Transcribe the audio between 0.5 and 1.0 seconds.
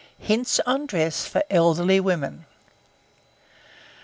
ON